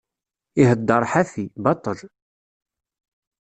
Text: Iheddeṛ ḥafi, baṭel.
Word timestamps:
Iheddeṛ 0.61 1.03
ḥafi, 1.11 1.45
baṭel. 1.63 1.97